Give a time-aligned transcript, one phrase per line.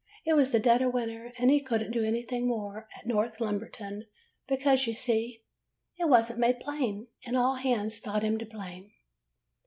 [0.25, 3.39] It was the dead of winter, and he could n't do anything more at North
[3.39, 4.07] Lumberton,
[4.47, 5.43] because, you see,
[5.99, 8.89] it was n't made plain, and all hands thought him to blame.